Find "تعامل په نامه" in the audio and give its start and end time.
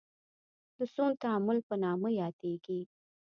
1.23-2.09